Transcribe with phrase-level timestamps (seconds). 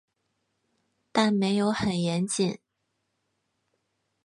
[1.11, 2.59] 但没有很严谨